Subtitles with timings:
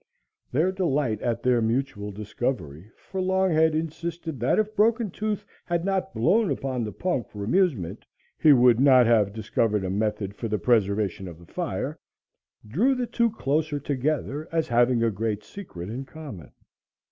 [0.51, 6.11] Their delight at their mutual discovery for Longhead insisted that if Broken Tooth had not
[6.15, 8.07] blown upon the punk for amusement,
[8.39, 11.99] he would not have discovered a method for the preservation of the fire
[12.67, 16.49] drew the two closer together as having a great secret in common.